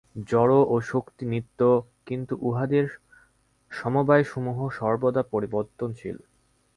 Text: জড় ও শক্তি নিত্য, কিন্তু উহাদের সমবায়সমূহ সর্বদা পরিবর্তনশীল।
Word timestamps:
জড় 0.27 0.57
ও 0.67 0.75
শক্তি 0.91 1.23
নিত্য, 1.25 1.59
কিন্তু 2.05 2.33
উহাদের 2.41 2.85
সমবায়সমূহ 3.71 4.57
সর্বদা 4.69 5.23
পরিবর্তনশীল। 5.23 6.17